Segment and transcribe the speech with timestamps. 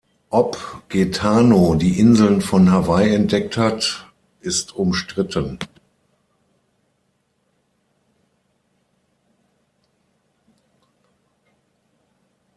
[0.31, 5.59] Ob Gaetano die Inseln von Hawaii entdeckt hat, ist umstritten.